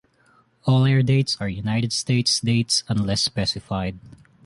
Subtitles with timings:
[0.65, 3.99] All airdates are United States dates unless specified.